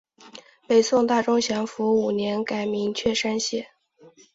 [0.65, 3.67] 北宋大中祥符五年改名确山县。